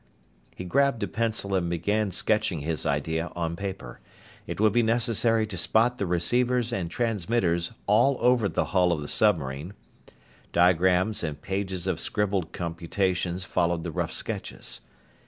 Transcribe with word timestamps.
He 0.55 0.65
grabbed 0.65 1.03
a 1.03 1.07
pencil 1.07 1.53
and 1.53 1.69
began 1.69 2.09
sketching 2.09 2.61
his 2.61 2.87
idea 2.87 3.31
on 3.35 3.55
paper. 3.55 3.99
It 4.47 4.59
would 4.59 4.73
be 4.73 4.81
necessary 4.81 5.45
to 5.45 5.59
spot 5.59 5.99
the 5.99 6.07
receivers 6.07 6.73
and 6.73 6.89
transmitters 6.89 7.73
all 7.85 8.17
over 8.19 8.49
the 8.49 8.65
hull 8.73 8.91
of 8.91 9.01
the 9.01 9.07
submarine. 9.07 9.75
Diagrams 10.53 11.21
and 11.23 11.39
pages 11.39 11.85
of 11.85 11.99
scribbled 11.99 12.51
computations 12.51 13.43
followed 13.43 13.83
the 13.83 13.91
rough 13.91 14.11
sketches. 14.11 14.81